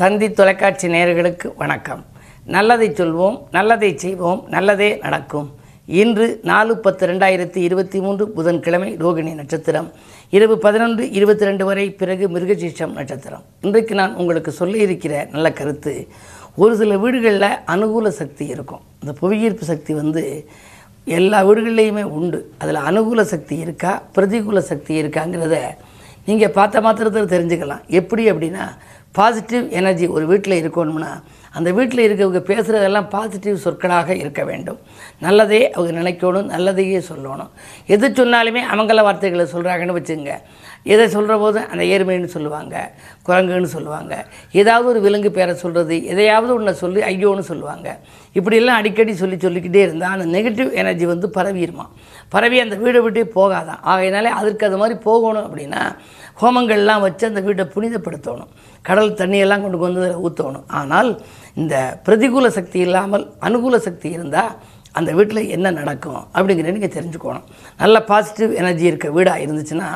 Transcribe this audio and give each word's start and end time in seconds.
தந்தி 0.00 0.26
தொலைக்காட்சி 0.30 0.86
நேயர்களுக்கு 0.88 1.48
வணக்கம். 1.56 2.00
நல்லதை 2.44 2.90
சொல்வோம் 2.90 3.36
நல்லதை 3.50 3.90
செய்வோம் 3.98 4.40
நல்லதே 4.54 4.98
நடக்கும். 5.02 5.52
இன்று 5.86 6.40
நாலு 6.42 6.76
பத்து 6.76 7.06
ரெண்டாயிரத்தி 7.06 7.56
இருபத்தி 7.56 8.00
மூன்று 8.00 8.28
புதன்கிழமை 8.28 8.96
ரோகிணி 8.96 9.34
நட்சத்திரம். 9.34 9.88
இரவு 10.30 10.58
பதினொன்று 10.58 11.10
இருபத்தி 11.10 11.44
ரெண்டு 11.44 11.64
வரை 11.64 11.90
பிறகு 11.90 12.28
மிருகசீஷம் 12.28 12.96
நட்சத்திரம். 12.98 13.44
இன்றைக்கு 13.60 13.94
நான் 13.94 14.14
உங்களுக்கு 14.14 14.54
சொல்லியிருக்கிற 14.58 15.30
நல்ல 15.30 15.52
கருத்து 15.52 16.08
ஒரு 16.56 16.76
சில 16.76 16.96
வீடுகளில் 16.96 17.58
அனுகூல 17.66 18.08
சக்தி 18.08 18.46
இருக்கும். 18.46 18.80
இந்த 19.00 19.14
புவியீர்ப்பு 19.20 19.64
சக்தி 19.64 19.94
வந்து 19.94 20.46
எல்லா 21.04 21.46
வீடுகள்லேயுமே 21.46 22.02
உண்டு. 22.02 22.52
அதில் 22.58 22.84
அனுகூல 22.90 23.20
சக்தி 23.20 23.56
இருக்கா 23.56 24.02
பிரதிகூல 24.14 24.58
சக்தி 24.58 25.02
இருக்காங்கிறத 25.02 25.56
நீங்கள் 26.26 26.54
பார்த்த 26.58 26.80
மாத்திரத்தில் 26.80 27.32
தெரிஞ்சுக்கலாம். 27.34 27.82
எப்படி 28.00 28.22
அப்படின்னா 28.30 28.66
பாசிட்டிவ் 29.18 29.64
எனர்ஜி 29.78 30.06
ஒரு 30.16 30.24
வீட்டில் 30.26 30.60
இருக்கணும்னா 30.62 31.10
அந்த 31.58 31.68
வீட்டில் 31.72 32.04
இருக்கவங்க 32.06 32.40
பேசுகிறதெல்லாம் 32.50 33.08
பாசிட்டிவ் 33.08 33.56
சொற்களாக 33.64 34.14
இருக்க 34.22 34.44
வேண்டும். 34.44 34.78
நல்லதே 35.26 35.60
அவங்க 35.70 35.92
நினைக்கணும் 36.00 36.48
நல்லதையே 36.54 37.00
சொல்லணும். 37.10 37.50
எது 37.86 38.08
சொன்னாலுமே 38.08 38.62
அமங்கல 38.72 39.02
வார்த்தைகளை 39.08 39.44
சொல்கிறாங்கன்னு 39.52 39.96
வச்சுங்க 39.98 40.32
எதை 40.92 41.04
சொல்கிற 41.14 41.34
போது 41.42 41.58
அந்த 41.72 41.82
ஏர்மைன்னு 41.94 42.30
சொல்லுவாங்க 42.34 42.74
குரங்குன்னு 43.26 43.70
சொல்லுவாங்க. 43.74 44.14
ஏதாவது 44.60 44.86
ஒரு 44.92 45.00
விலங்கு 45.04 45.30
பேரை 45.36 45.54
சொல்கிறது 45.62 45.96
எதையாவது 46.12 46.52
ஒன்றை 46.56 46.74
சொல்லி 46.82 47.00
ஐயோன்னு 47.12 47.44
சொல்லுவாங்க. 47.50 47.88
இப்படியெல்லாம் 48.38 48.78
அடிக்கடி 48.80 49.12
சொல்லி 49.22 49.36
சொல்லிக்கிட்டே 49.44 49.82
இருந்தால் 49.86 50.14
அந்த 50.16 50.26
நெகட்டிவ் 50.36 50.70
எனர்ஜி 50.82 51.06
வந்து 51.12 51.28
பரவிடுமா 51.36 51.86
பரவி 52.34 52.58
அந்த 52.64 52.76
வீடை 52.82 53.00
விட்டு 53.02 53.22
போகாதான் 53.38 53.80
ஆகையினாலே 53.92 54.30
அதற்கு 54.40 54.66
அது 54.68 54.78
மாதிரி 54.82 54.96
போகணும் 55.08 55.46
அப்படின்னா 55.48 55.82
ஹோமங்கள்லாம் 56.40 57.04
வச்சு 57.06 57.24
அந்த 57.30 57.40
வீட்டை 57.46 57.64
புனிதப்படுத்தணும். 57.74 58.52
கடல் 58.88 59.18
தண்ணியெல்லாம் 59.20 59.64
கொண்டு 59.64 59.78
வந்து 59.84 60.06
ஊற்றணும் 60.26 60.66
ஆனால் 60.80 61.10
இந்த 61.62 61.74
பிரதிகூல 62.06 62.46
சக்தி 62.56 62.78
இல்லாமல் 62.86 63.26
அனுகூல 63.48 63.78
சக்தி 63.88 64.08
இருந்தால் 64.16 64.52
அந்த 64.98 65.10
வீட்டில் 65.18 65.50
என்ன 65.54 65.70
நடக்கும் 65.78 66.22
அப்படிங்கிறத 66.34 66.74
நீங்கள் 66.76 66.96
தெரிஞ்சுக்கணும். 66.96 67.46
நல்ல 67.82 67.96
பாசிட்டிவ் 68.10 68.52
எனர்ஜி 68.62 68.84
இருக்க 68.90 69.08
வீடாக 69.16 69.44
இருந்துச்சுன்னா 69.44 69.88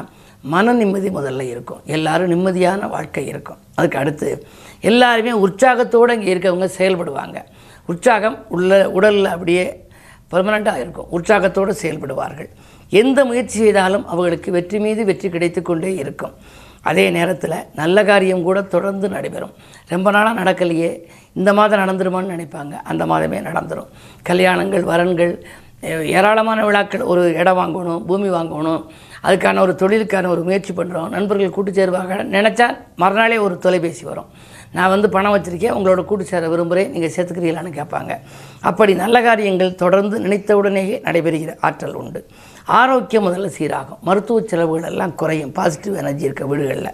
மன 0.42 0.72
நிம்மதி 0.72 1.08
முதல்ல 1.08 1.40
இருக்கும். 1.40 1.80
எல்லாரும் 1.84 2.30
நிம்மதியான 2.30 2.88
வாழ்க்கை 2.88 3.26
இருக்கும். 3.26 3.56
அதுக்கு 3.74 3.98
அடுத்து 3.98 4.46
எல்லாருமே 4.80 5.32
உற்சாகத்தோடு 5.32 6.14
இங்கே 6.14 6.34
இருக்கவங்க 6.34 6.68
செயல்படுவாங்க. 6.78 7.38
உற்சாகம் 7.86 8.44
உள்ள 8.48 8.90
உடலில் 8.90 9.24
அப்படியே 9.24 9.86
பெர்மனண்ட்டாக 10.32 10.76
இருக்கும். 10.76 11.08
உற்சாகத்தோடு 11.10 11.74
செயல்படுவார்கள். 11.82 12.48
எந்த 12.88 13.24
முயற்சி 13.24 13.58
செய்தாலும் 13.58 14.06
அவர்களுக்கு 14.06 14.50
வெற்றி 14.50 14.78
மீது 14.78 15.04
வெற்றி 15.04 15.28
கிடைத்து 15.28 15.62
கொண்டே 15.62 15.94
இருக்கும். 15.94 16.34
அதே 16.82 17.10
நேரத்தில் 17.10 17.64
நல்ல 17.74 18.04
காரியம் 18.04 18.42
கூட 18.42 18.62
தொடர்ந்து 18.62 19.08
நடைபெறும். 19.08 19.54
ரொம்ப 19.88 20.10
நாளாக 20.10 20.42
நடக்கலையே. 20.42 21.02
இந்த 21.32 21.54
மாதம் 21.54 21.80
நடந்துருமான்னு 21.80 22.34
நினைப்பாங்க. 22.34 22.70
அந்த 22.70 23.06
மாதமே 23.06 23.40
நடந்துடும் 23.48 23.86
கல்யாணங்கள் 24.22 24.82
வரன்கள் 24.82 25.44
ஏராளமான 25.82 26.64
விழாக்கள் 26.64 27.00
ஒரு 27.00 27.34
இடம் 27.34 27.58
வாங்கணும் 27.58 28.04
பூமி 28.06 28.28
வாங்கணும் 28.30 28.84
அதுக்கான 29.22 29.60
ஒரு 29.60 29.74
தொழிலுக்கான 29.78 30.26
ஒரு 30.28 30.42
முயற்சி 30.42 30.72
பண்ணுறோம் 30.72 31.08
நண்பர்கள் 31.08 31.50
கூட்டு 31.50 31.70
சேருவாங்க. 31.70 32.14
நினச்சா 32.36 32.76
மறுநாளே 32.96 33.38
ஒரு 33.38 33.58
தொலைபேசி 33.58 34.04
வரும். 34.04 34.26
நான் 34.72 34.88
வந்து 34.88 35.08
பணம் 35.08 35.34
வச்சுருக்கேன் 35.34 35.76
உங்களோட 35.76 36.04
கூட்டு 36.04 36.24
சேர 36.24 36.48
விரும்புகிறேன் 36.48 36.90
நீங்கள் 36.90 37.12
சேர்த்துக்கிறீங்களான்னு 37.16 37.72
கேட்பாங்க. 37.78 38.18
அப்படி 38.60 38.94
நல்ல 38.94 39.22
காரியங்கள் 39.22 39.74
தொடர்ந்து 39.74 40.20
நினைத்தவுடனேயே 40.20 40.96
நடைபெறுகிற 41.06 41.56
ஆற்றல் 41.60 41.94
உண்டு. 41.94 42.26
ஆரோக்கியம் 42.66 43.26
முதல்ல 43.26 43.50
சீராகும். 43.58 44.00
மருத்துவ 44.02 44.40
செலவுகள் 44.40 44.90
எல்லாம் 44.90 45.14
குறையும். 45.14 45.52
பாசிட்டிவ் 45.52 45.94
எனர்ஜி 45.94 46.24
இருக்க 46.24 46.44
வீடுகளில். 46.44 46.92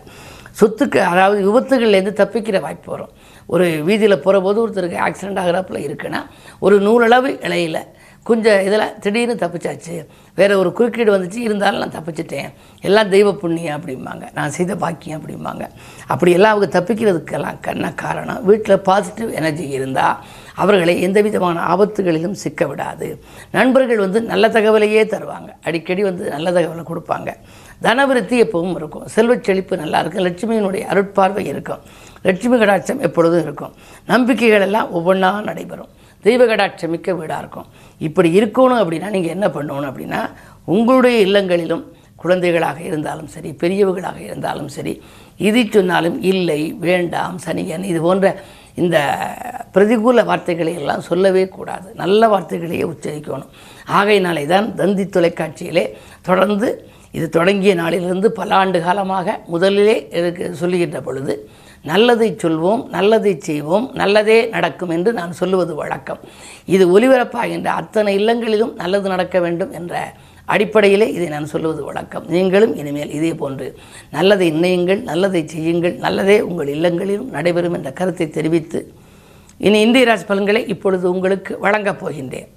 சொத்துக்கு 0.60 0.98
அதாவது 0.98 1.38
விபத்துகள்லேருந்து 1.48 2.18
தப்பிக்கிற 2.22 2.60
வாய்ப்பு 2.60 2.90
வரும். 2.90 3.12
ஒரு 3.46 3.82
வீதியில் 3.84 4.20
போகிற 4.20 4.40
போது 4.40 4.68
ஒருத்தருக்கு 4.68 4.98
ஆக்சிடெண்ட் 5.06 5.40
ஆகிறாப்புல 5.44 5.78
இருக்குன்னா 5.86 6.20
ஒரு 6.58 6.80
நூறளவு 6.80 7.44
இலையில் 7.44 7.80
கொஞ்சம் 8.24 8.60
இதில் 8.60 8.98
திடீர்னு 9.00 9.34
தப்பிச்சாச்சு. 9.34 10.06
வேறு 10.34 10.58
ஒரு 10.58 10.72
குறுக்கீடு 10.72 11.18
வந்துச்சு 11.18 11.36
இருந்தாலும் 11.36 11.78
நான் 11.78 12.02
தப்பிச்சிட்டேன். 12.02 12.52
எல்லாம் 12.80 13.08
தெய்வ 13.08 13.34
புண்ணியம் 13.34 13.80
அப்படிம்பாங்க. 13.80 14.28
நான் 14.34 14.50
செய்த 14.50 14.76
பாக்கியம் 14.76 15.20
அப்படிம்பாங்க. 15.20 15.68
அப்படி 16.06 16.32
எல்லாம் 16.32 16.56
அவங்க 16.56 16.80
தப்பிக்கிறதுக்கெல்லாம் 16.80 17.60
கண்ண 17.60 17.92
காரணம் 17.92 18.44
வீட்டில் 18.44 18.78
பாசிட்டிவ் 18.78 19.30
எனர்ஜி 19.30 19.68
இருந்தால் 19.68 20.24
அவர்களை 20.54 21.02
எந்த 21.02 21.20
விதமான 21.20 21.60
ஆபத்துகளிலும் 21.74 22.38
சிக்க 22.44 22.66
விடாது. 22.66 23.24
நண்பர்கள் 23.50 23.98
வந்து 23.98 24.22
நல்ல 24.22 24.48
தகவலையே 24.48 25.04
தருவாங்க. 25.04 25.48
அடிக்கடி 25.62 26.02
வந்து 26.02 26.28
நல்ல 26.28 26.50
தகவலை 26.50 26.84
கொடுப்பாங்க. 26.86 27.34
தனவிருத்தி 27.82 28.36
எப்பவும் 28.40 28.74
இருக்கும். 28.74 29.08
செல்வச் 29.08 29.44
செழிப்பு 29.44 29.76
நல்லா 29.76 29.98
இருக்கும். 29.98 30.24
லட்சுமியினுடைய 30.24 30.80
அருட்பார்வை 30.80 31.46
இருக்கும். 31.46 31.78
லட்சுமி 32.22 32.56
கடாட்சம் 32.56 33.00
எப்பொழுதும் 33.00 33.42
இருக்கும். 33.42 33.72
நம்பிக்கைகள் 34.06 34.60
எல்லாம் 34.60 34.94
ஒவ்வொன்றா 34.94 35.42
நடைபெறும். 35.42 36.02
தெய்வ 36.26 36.42
மிக்க 36.94 37.08
வீடாக 37.20 37.42
இருக்கும். 37.42 37.68
இப்படி 38.06 38.28
இருக்கணும் 38.38 38.80
அப்படின்னா 38.82 39.10
நீங்கள் 39.16 39.34
என்ன 39.36 39.46
பண்ணணும் 39.56 39.90
அப்படின்னா 39.90 40.22
உங்களுடைய 40.76 41.16
இல்லங்களிலும் 41.26 41.84
குழந்தைகளாக 42.22 42.78
இருந்தாலும் 42.88 43.30
சரி 43.34 43.50
பெரியவர்களாக 43.62 44.20
இருந்தாலும் 44.28 44.70
சரி 44.76 44.92
இது 45.48 45.60
சொன்னாலும் 45.76 46.18
இல்லை 46.32 46.60
வேண்டாம் 46.86 47.36
சனியன் 47.46 47.84
இது 47.92 48.00
போன்ற 48.06 48.28
இந்த 48.82 48.98
பிரதிகூல 49.74 50.24
வார்த்தைகளை 50.30 50.72
எல்லாம் 50.80 51.02
சொல்லவே 51.08 51.42
கூடாது. 51.56 51.88
நல்ல 52.02 52.28
வார்த்தைகளையே 52.32 52.84
உச்சரிக்கணும். 52.92 53.52
ஆகையினாலே 53.98 54.44
தான் 54.52 54.68
தந்தி 54.80 55.04
தொலைக்காட்சியிலே 55.16 55.84
தொடர்ந்து 56.28 56.68
இது 57.16 57.26
தொடங்கிய 57.36 57.72
நாளிலிருந்து 57.82 58.28
பல 58.38 58.50
ஆண்டு 58.60 58.78
காலமாக 58.86 59.36
முதலிலே 59.52 59.96
இருக்கு 60.18 60.46
சொல்லுகின்ற 60.60 60.98
பொழுது 61.06 61.34
நல்லதை 61.90 62.28
சொல்வோம் 62.42 62.82
நல்லதை 62.96 63.32
செய்வோம் 63.48 63.86
நல்லதே 64.00 64.36
நடக்கும் 64.54 64.92
என்று 64.96 65.10
நான் 65.18 65.32
சொல்லுவது 65.40 65.72
வழக்கம். 65.80 66.20
இது 66.74 66.84
ஒலிபரப்பாகின்ற 66.94 67.68
அத்தனை 67.80 68.12
இல்லங்களிலும் 68.20 68.72
நல்லது 68.82 69.06
நடக்க 69.14 69.38
வேண்டும் 69.44 69.74
என்ற 69.80 69.94
அடிப்படையிலே 70.54 71.06
இதை 71.16 71.28
நான் 71.34 71.50
சொல்லுவது 71.52 71.82
வழக்கம். 71.88 72.24
நீங்களும் 72.34 72.74
இனிமேல் 72.80 73.14
இதே 73.18 73.32
போன்று 73.42 73.68
நல்லதை 74.16 74.48
இணையுங்கள் 74.56 75.00
நல்லதை 75.10 75.42
செய்யுங்கள் 75.54 75.94
நல்லதே 76.06 76.38
உங்கள் 76.48 76.72
இல்லங்களிலும் 76.76 77.30
நடைபெறும் 77.36 77.76
என்ற 77.80 77.92
கருத்தை 78.00 78.28
தெரிவித்து 78.38 78.80
இனி 79.66 79.78
இந்திய 79.86 80.06
ராசி 80.10 80.26
பலன்களை 80.30 80.62
இப்பொழுது 80.74 81.06
உங்களுக்கு 81.14 81.52
வழங்கப் 81.66 82.00
போகின்றேன். 82.02 82.50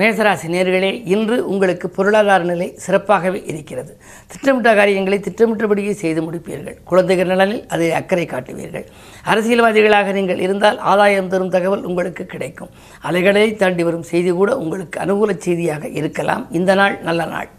மேசராசி 0.00 0.48
நேர்களே 0.54 0.90
இன்று 1.12 1.36
உங்களுக்கு 1.52 1.86
பொருளாதார 1.96 2.42
நிலை 2.50 2.68
சிறப்பாகவே 2.84 3.40
இருக்கிறது. 3.52 3.92
திட்டமிட்ட 4.32 4.74
காரியங்களை 4.78 5.18
திட்டமிட்டபடியே 5.26 5.92
செய்து 6.02 6.20
முடிப்பீர்கள். 6.26 6.76
குழந்தைகள் 6.90 7.30
நலனில் 7.32 7.62
அதை 7.74 7.88
அக்கறை 8.00 8.26
காட்டுவீர்கள். 8.26 8.86
அரசியல்வாதிகளாக 9.32 10.12
நீங்கள் 10.18 10.42
இருந்தால் 10.46 10.78
ஆதாயம் 10.92 11.30
தரும் 11.34 11.52
தகவல் 11.56 11.86
உங்களுக்கு 11.90 12.26
கிடைக்கும். 12.26 12.70
அலைகளை 13.08 13.44
தாண்டி 13.62 13.82
வரும் 13.82 14.08
செய்தி 14.12 14.30
கூட 14.30 14.56
உங்களுக்கு 14.64 15.00
அனுகூல 15.06 15.38
செய்தியாக 15.48 15.88
இருக்கலாம். 16.02 16.46
இந்த 16.60 16.74
நாள் 16.82 16.96
நல்ல 17.08 17.24
நாள். 17.34 17.50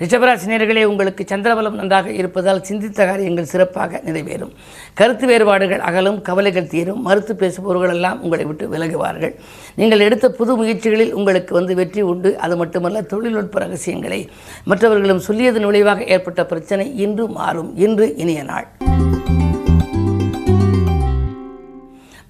ரிஷபராசினியர்களே 0.00 0.84
உங்களுக்கு 0.84 1.24
சந்திரபலம் 1.24 1.70
நன்றாக 1.70 2.10
இருப்பதால் 2.10 2.62
சிந்தித்த 2.62 3.06
காரியங்கள் 3.06 3.44
சிறப்பாக 3.44 4.00
நிறைவேறும். 4.06 4.52
கருத்து 4.94 5.26
வேறுபாடுகள் 5.26 5.78
அகலும் 5.78 6.22
கவலைகள் 6.22 6.66
தீரும் 6.66 7.02
மறுத்து 7.02 7.34
பேசுபவர்கள் 7.34 7.88
எல்லாம் 7.88 8.22
உங்களை 8.22 8.44
விட்டு 8.44 8.68
விலகுவார்கள். 8.68 9.34
நீங்கள் 9.74 10.00
எடுத்த 10.00 10.30
புது 10.30 10.56
முயற்சிகளில் 10.56 11.12
உங்களுக்கு 11.12 11.54
வந்து 11.54 11.74
வெற்றி 11.74 12.00
உண்டு. 12.00 12.38
அது 12.38 12.56
மட்டுமல்ல 12.56 13.02
தொழில்நுட்ப 13.02 13.58
ரகசியங்களை 13.58 14.28
மற்றவர்களும் 14.64 15.18
சொல்லியதன் 15.18 15.64
விளைவாக 15.64 16.04
ஏற்பட்ட 16.04 16.46
பிரச்சனை 16.46 16.96
இன்று 16.96 17.28
மாறும். 17.28 17.76
இன்று 17.76 18.16
இனிய 18.16 18.42
நாள். 18.42 18.68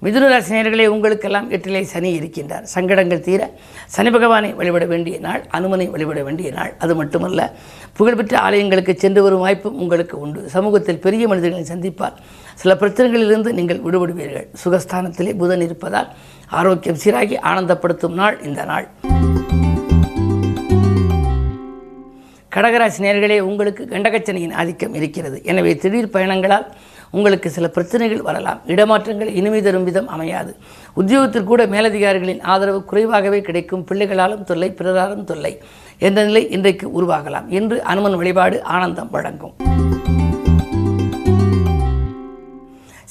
மிதுனராசினியர்களே 0.03 0.85
உங்களுக்கெல்லாம் 0.85 1.51
எட்டிலே 1.51 1.81
சனி 1.81 2.19
இருக்கின்றார். 2.19 2.63
சங்கடங்கள் 2.63 3.19
தீர 3.19 3.50
சனி 3.93 4.09
பகவானை 4.15 4.49
வழிபட 4.57 4.85
வேண்டிய 4.91 5.15
நாள் 5.25 5.41
அனுமனை 5.57 5.85
வழிபட 5.93 6.19
வேண்டிய 6.27 6.49
நாள். 6.57 6.69
அது 6.83 6.93
மட்டுமல்ல 6.99 7.39
புகழ்பெற்ற 7.97 8.35
ஆலயங்களுக்கு 8.39 8.93
சென்று 9.03 9.21
வரும் 9.23 9.43
வாய்ப்பும் 9.45 9.79
உங்களுக்கு 9.83 10.15
உண்டு. 10.23 10.41
சமூகத்தில் 10.53 11.01
பெரிய 11.05 11.23
மனிதர்களை 11.31 11.65
சந்திப்பால் 11.71 12.15
சில 12.61 12.73
பிரச்சனைகளிலிருந்து 12.81 13.51
நீங்கள் 13.57 13.81
விடுபடுவீர்கள். 13.85 14.47
சுகஸ்தானத்திலே 14.63 15.33
புதன் 15.41 15.65
இருப்பதால் 15.67 16.09
ஆரோக்கியம் 16.59 17.01
சீராகி 17.03 17.37
ஆனந்தப்படுத்தும் 17.51 18.15
நாள் 18.21 18.37
இந்த 18.49 18.63
நாள். 18.71 18.87
கடகராசி 22.55 23.01
நேர்களே 23.07 23.39
உங்களுக்கு 23.49 23.83
கண்டகச்சனையின் 23.91 24.55
ஆதிக்கம் 24.61 24.95
இருக்கிறது. 25.01 25.37
எனவே 25.51 25.73
திடீர் 25.83 26.13
பயணங்களால் 26.15 26.65
உங்களுக்கு 27.11 27.49
சில 27.49 27.67
பிரச்சனைகள் 27.67 28.21
வரலாம். 28.21 28.59
இடமாற்றங்கள் 28.67 29.31
இனிமை 29.39 29.61
தரும் 29.61 29.83
விதம் 29.83 30.07
அமையாது. 30.07 30.55
உத்தியோகத்தில் 30.93 31.43
கூட 31.43 31.65
மேலதிகாரிகளின் 31.65 32.41
ஆதரவு 32.41 32.85
குறைவாகவே 32.85 33.41
கிடைக்கும். 33.41 33.85
பிள்ளைகளாலும் 33.91 34.43
தொல்லை 34.43 34.71
பிறராலும் 34.71 35.23
தொல்லை 35.23 35.61
என்ற 35.99 36.23
நிலை 36.23 36.49
இன்றைக்கு 36.49 36.87
உருவாகலாம் 37.01 37.47
என்று 37.47 37.83
அனுமன் 37.83 38.15
வழிபாடு 38.15 38.63
ஆனந்தம் 38.63 39.11
வழங்கும். 39.11 39.53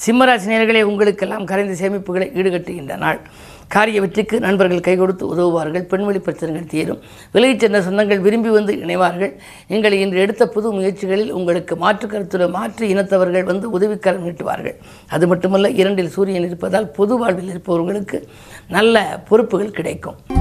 சிம்மராசி 0.05 0.47
நேர்களே 0.53 0.81
உங்களுக்கெல்லாம் 0.81 1.45
கரைந்த 1.45 1.73
சேமிப்புகளை 1.81 2.27
ஈடுகட்டுகின்ற 2.39 2.97
நாள். 2.97 3.19
காரிய 3.73 3.97
வெற்றிக்கு 4.03 4.39
நண்பர்கள் 4.45 4.85
கை 4.87 4.95
கொடுத்து 4.97 5.25
உதவுவார்கள். 5.33 5.83
பெண்வெளி 5.91 6.19
பிரச்சனைகள் 6.19 6.71
தீரும். 6.73 7.01
விலகிச் 7.33 7.63
சென்ற 7.63 7.79
சொந்தங்கள் 7.87 8.23
விரும்பி 8.25 8.49
வந்து 8.49 8.73
இணைவார்கள். 8.83 9.33
நீங்கள் 9.71 9.97
இன்று 10.03 10.19
எடுத்த 10.25 10.49
புது 10.55 10.71
முயற்சிகளில் 10.77 11.31
உங்களுக்கு 11.39 11.75
மாற்று 11.75 12.07
கருத்துள்ள 12.07 12.49
மாற்று 12.57 12.87
இனத்தவர்கள் 12.93 13.49
வந்து 13.51 13.69
உதவிக்கரம் 13.79 14.25
நீட்டுவார்கள். 14.27 14.77
அது 15.07 15.27
மட்டுமல்ல 15.33 15.69
இரண்டில் 15.81 16.13
சூரியன் 16.17 16.47
இருப்பதால் 16.49 16.91
பொது 16.99 17.17
வாழ்வில் 17.17 17.53
இருப்பவர்களுக்கு 17.55 18.19
நல்ல 18.77 19.05
பொறுப்புகள் 19.29 19.77
கிடைக்கும். 19.79 20.40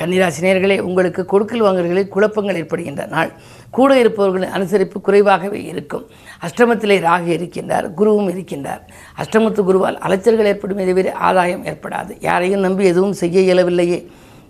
கன்னிராசினியர்களே 0.00 0.76
உங்களுக்கு 0.80 1.24
கொடுக்கல் 1.24 1.62
வாங்கல்களில் 1.62 2.08
குழப்பங்கள் 2.08 2.58
ஏற்படுகின்ற 2.60 3.06
நாள். 3.06 3.32
கூட 3.70 3.98
இருப்பவர்களின் 3.98 4.54
அனுசரிப்பு 4.58 4.98
குறைவாகவே 5.00 5.62
இருக்கும். 5.62 6.04
அஷ்டமத்திலே 6.46 6.96
ராகு 7.08 7.30
இருக்கின்றார் 7.38 7.86
குருவும் 7.98 8.30
இருக்கின்றார். 8.34 8.82
அஷ்டமத்து 9.22 9.62
குருவால் 9.70 9.98
அலைச்சல்கள் 10.06 10.50
ஏற்படும் 10.52 10.76
தவிர 10.76 11.12
ஆதாயம் 11.12 11.64
ஏற்படாது. 11.64 12.14
யாரையும் 12.20 12.60
நம்பி 12.60 12.84
எதுவும் 12.84 13.12
செய்ய 13.12 13.54
இயலவில்லையே 13.54 13.98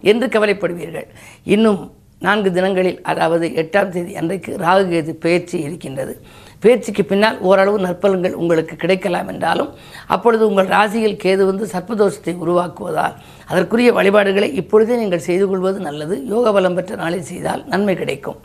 என்று 0.01 0.27
கவலைப்படுவீர்கள். 0.27 1.09
இன்னும் 1.45 1.81
நான்கு 2.21 2.53
தினங்களில் 2.53 3.03
அதாவது 3.03 3.47
எட்டாம் 3.49 3.89
தேதி 3.89 4.17
அன்றைக்கு 4.17 4.57
ராகு 4.57 4.83
கேது 4.93 5.13
பயிற்சி 5.13 5.59
இருக்கின்றது. 5.59 6.15
பேச்சுக்கு 6.63 7.05
பின்னால் 7.05 7.39
ஓரளவு 7.39 7.79
நற்பலன்கள் 7.79 8.39
உங்களுக்கு 8.43 8.77
கிடைக்கலாம் 8.77 9.29
என்றாலும் 9.29 9.71
அப்பொழுது 10.07 10.49
உங்கள் 10.49 10.67
ராசியில் 10.67 11.21
கேது 11.23 11.43
வந்து 11.51 11.69
சர்ப்பதோஷத்தை 11.73 12.35
உருவாக்குவதால் 12.45 13.17
அதற்குரிய 13.47 13.93
வழிபாடுகளை 13.93 14.55
இப்பொழுதே 14.55 14.97
நீங்கள் 14.97 15.27
செய்து 15.29 15.49
கொள்வது 15.49 15.81
நல்லது. 15.81 16.27
யோக 16.27 16.53
பலம் 16.53 16.75
பெற்ற 16.75 16.97
நாளில் 16.97 17.29
செய்தால் 17.33 17.65
நன்மை 17.67 17.95
கிடைக்கும். 17.95 18.39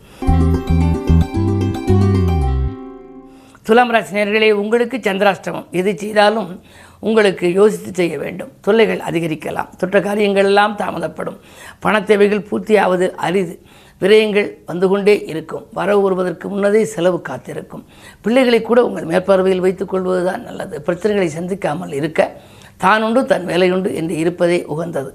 துலாம் 3.64 3.92
ராசி 3.92 4.16
நேர்களே 4.16 4.52
உங்களுக்கு 4.52 4.98
சந்திராஷ்டமம். 4.98 5.70
எது 5.72 5.98
செய்தாலும் 5.98 6.50
உங்களுக்கு 7.00 7.54
யோசித்து 7.54 7.92
செய்ய 7.94 8.18
வேண்டும். 8.18 8.52
தொல்லைகள் 8.62 9.02
அதிகரிக்கலாம். 9.10 9.70
தொற்ற 9.80 10.02
காரியங்கள் 10.02 10.46
எல்லாம் 10.46 10.76
தாமதப்படும். 10.78 11.40
பண 11.80 12.02
தேவைகள் 12.02 12.48
பூர்த்தியாவது 12.52 13.08
அரிது. 13.28 13.56
விரயங்கள் 14.02 14.52
வந்து 14.66 14.88
கொண்டே 14.88 15.24
இருக்கும். 15.26 15.68
வரவு 15.74 16.02
வருவதற்கு 16.02 16.50
முன்னதே 16.50 16.82
செலவு 16.82 17.22
காத்திருக்கும். 17.22 17.86
பிள்ளைகளை 18.22 18.62
கூட 18.62 18.86
உங்கள் 18.86 19.04
மேற்பார்வையில் 19.04 19.58
வைத்துக் 19.58 19.90
கொள்வதுதான் 19.90 20.44
நல்லது. 20.44 20.84
பிரச்சனைகளை 20.86 21.30
சந்திக்காமல் 21.40 21.94
இருக்க 21.94 22.32
தானுண்டு 22.84 23.26
தன் 23.26 23.48
வேலையுண்டு 23.48 23.94
என்று 23.94 24.18
இருப்பதே 24.18 24.66
உகந்தது. 24.66 25.14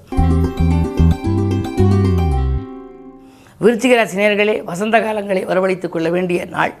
விருச்சிக 3.61 4.63
வசந்த 4.63 4.99
காலங்களை 4.99 5.45
வரவழைத்துக் 5.45 5.91
கொள்ள 5.91 6.09
வேண்டிய 6.09 6.45
நாள். 6.45 6.73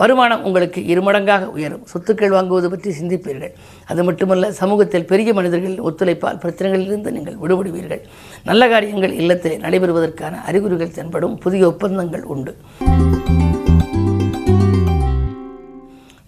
வருமானம் 0.00 0.44
உங்களுக்கு 0.44 0.80
இருமடங்காக 0.92 1.44
உயரும். 1.56 1.86
சொத்துக்கள் 1.92 2.34
வாங்குவது 2.36 2.68
பற்றி 2.68 2.90
சிந்திப்பீர்கள். 3.00 3.52
அது 3.86 4.04
மட்டுமல்ல 4.04 4.52
சமூகத்தில் 4.52 5.06
பெரிய 5.06 5.32
மனிதர்கள் 5.32 5.76
ஒத்துழைப்பால் 5.88 6.40
பிரச்சனைகளிலிருந்து 6.42 7.10
நீங்கள் 7.16 7.38
விடுபடுவீர்கள். 7.42 8.02
நல்ல 8.44 8.68
காரியங்கள் 8.68 9.14
இல்லத்திலே 9.22 9.56
நடைபெறுவதற்கான 9.64 10.40
அறிகுறிகள் 10.42 10.96
தென்படும் 10.98 11.38
புதிய 11.38 11.66
ஒப்பந்தங்கள் 11.66 12.24
உண்டு. 12.34 12.54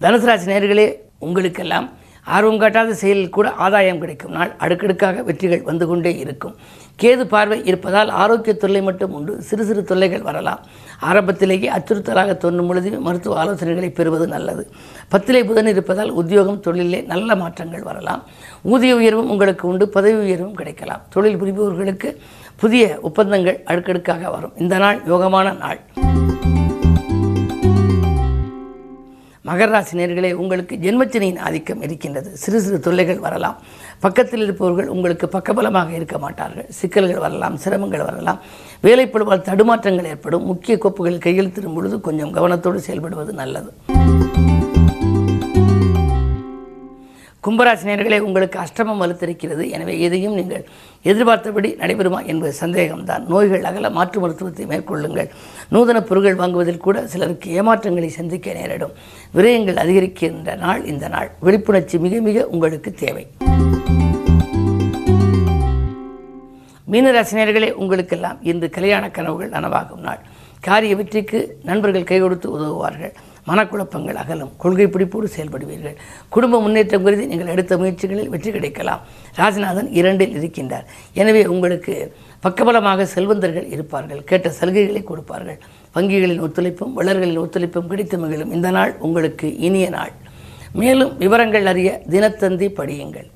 தனுசு 0.01 0.27
ராசி 0.31 0.51
நேயர்களே 0.53 0.89
உங்களுக்கெல்லாம் 1.19 1.87
ஆர்வம் 2.27 2.61
காட்டாத 2.61 2.95
செயலில் 2.95 3.29
கூட 3.29 3.53
ஆதாயம் 3.53 3.99
கிடைக்கும். 3.99 4.33
நாள் 4.33 4.53
அடுக்கடுக்காக 4.59 5.23
வெற்றிகள் 5.23 5.63
வந்து 5.63 5.87
கொண்டே 5.87 6.19
இருக்கும். 6.19 6.55
கேது 7.03 7.25
பார்வை 7.25 7.65
இருப்பதால் 7.65 8.09
ஆரோக்கிய 8.09 8.55
தொல்லை 8.57 8.83
மட்டும் 8.83 9.13
உண்டு. 9.13 9.43
சிறு 9.43 9.65
சிறு 9.65 9.85
தொல்லைகள் 9.85 10.23
வரலாம். 10.23 10.61
ஆரம்பத்திலேயே 11.01 11.71
அச்சுறுத்தலாக 11.71 12.37
தோன்றும் 12.37 12.67
பொழுதுமே 12.67 12.99
மருத்துவ 12.99 13.45
ஆலோசனைகளை 13.45 13.91
பெறுவது 13.91 14.27
நல்லது. 14.27 14.71
பத்திலே 15.11 15.45
புதன் 15.45 15.67
இருப்பதால் 15.67 16.11
உத்தியோகம் 16.11 16.61
தொழிலே 16.61 17.01
நல்ல 17.01 17.37
மாற்றங்கள் 17.37 17.83
வரலாம். 17.83 18.23
ஊதிய 18.63 18.97
உயர்வும் 18.97 19.31
உங்களுக்கு 19.31 19.69
உண்டு. 19.69 19.89
பதவி 19.89 20.25
உயர்வும் 20.25 20.55
கிடைக்கலாம். 20.55 21.03
தொழில் 21.09 21.43
புரிபவர்களுக்கு 21.43 22.17
புதிய 22.57 22.99
ஒப்பந்தங்கள் 23.03 23.63
அடுக்கடுக்காக 23.65 24.31
வரும். 24.31 24.53
இந்த 24.57 24.79
நாள் 24.79 25.01
யோகமான 25.09 25.57
நாள். 25.57 25.81
மகர 29.47 29.69
ராசி 29.71 29.99
நேர்களே 29.99 30.33
உங்களுக்கு 30.33 30.77
ஜென்மச்சனியின் 30.77 31.39
ஆதிக்கம் 31.39 31.83
இருக்கின்றது. 31.83 32.37
சிறு 32.37 32.61
சிறு 32.61 32.81
தொல்லைகள் 32.81 33.19
வரலாம். 33.19 33.59
பக்கத்தில் 34.01 34.43
இருப்பவர்கள் 34.43 34.89
உங்களுக்கு 34.89 35.27
பக்கபலமாக 35.27 35.91
இருக்க 35.91 36.19
மாட்டார்கள். 36.19 36.67
சிக்கல்கள் 36.69 37.19
வரலாம் 37.19 37.59
சிரமங்கள் 37.65 38.05
வரலாம். 38.05 38.41
வேலைப்படுவால் 38.83 39.47
தடுமாற்றங்கள் 39.49 40.11
ஏற்படும். 40.15 40.47
முக்கிய 40.47 40.79
கோப்புகள் 40.85 41.25
கையெழுத்திடும் 41.27 41.75
பொழுது 41.75 42.01
கொஞ்சம் 42.01 42.35
கவனத்தோடு 42.35 42.81
செயல்படுவது 42.89 43.33
நல்லது. 43.33 43.73
கும்பராசினியர்களே 47.47 48.19
உங்களுக்கு 48.27 48.59
அஷ்டமம் 48.59 49.01
வலுத்திருக்கிறது. 49.03 49.65
எனவே 49.75 50.01
எதையும் 50.07 50.35
நீங்கள் 50.39 50.65
எதிர்பார்த்தபடி 51.11 51.69
நடைபெறுமா 51.83 52.21
என்பது 52.33 52.53
சந்தேகம்தான். 52.61 53.25
நோய்கள் 53.33 53.67
அகல 53.71 53.91
மாற்று 53.91 54.21
மருத்துவத்தை 54.21 54.65
மேற்கொள்ளுங்கள். 54.73 55.29
நூதன 55.75 56.01
பொருட்கள் 56.09 56.41
வாங்குவதில் 56.41 56.85
கூட 56.87 57.07
சிலருக்கு 57.13 57.51
ஏமாற்றங்களை 57.59 58.07
சந்திக்க 58.07 58.53
நேரிடும். 58.53 58.95
விரயங்கள் 59.37 59.81
அதிகரிக்கின்ற 59.85 60.57
நாள் 60.65 60.83
இந்த 60.93 61.09
நாள். 61.09 61.31
விழிப்புணர்ச்சி 61.47 61.99
மிக 62.07 62.21
மிக 62.29 62.47
உங்களுக்கு 62.47 62.93
தேவை. 63.05 63.25
மீனராசினியர்களே 66.93 67.71
உங்களுக்கெல்லாம் 67.83 68.41
இன்று 68.51 68.71
கல்யாண 68.71 69.05
கனவுகள் 69.11 69.55
நனவாகும் 69.57 70.05
நாள். 70.09 70.21
காரிய 70.67 70.97
வெற்றிக்கு 70.97 71.39
நண்பர்கள் 71.65 72.11
கை 72.11 72.21
கொடுத்து 72.21 72.49
உதவுவார்கள். 72.57 73.15
மனக்குழப்பங்கள் 73.49 74.19
அகலும். 74.23 74.53
கொள்கை 74.63 74.87
பிடிப்போடு 74.87 75.29
செயல்படுவீர்கள். 75.37 75.97
குடும்ப 76.35 76.61
முன்னேற்றம் 76.65 77.05
கருதி 77.05 77.27
நீங்கள் 77.33 77.53
எடுத்த 77.55 77.77
முயற்சிகளில் 77.83 78.31
வெற்றி 78.35 78.51
கிடைக்கலாம். 78.57 79.03
ராஜநாதன் 79.41 79.91
இரண்டில் 80.01 80.37
இருக்கின்றார். 80.39 80.87
எனவே 81.23 81.43
உங்களுக்கு 81.55 81.95
பக்கபலமாக 82.47 83.07
செல்வந்தர்கள் 83.15 83.69
இருப்பார்கள். 83.75 84.23
கேட்ட 84.31 84.49
சலுகைகளை 84.59 85.03
கொடுப்பார்கள். 85.05 85.59
வங்கிகளின் 85.97 86.43
ஒத்துழைப்பும் 86.47 86.97
வளர்களின் 87.01 87.43
ஒத்துழைப்பும் 87.45 87.91
கிடைத்து 87.93 88.19
மகிழும் 88.25 88.53
இந்த 88.59 88.71
நாள் 88.79 88.95
உங்களுக்கு 89.09 89.49
இனிய 89.69 89.89
நாள். 89.99 90.13
மேலும் 90.81 91.13
விவரங்கள் 91.23 91.69
அறிய 91.73 91.91
தினத்தந்தி 92.15 92.69
படியுங்கள். 92.81 93.29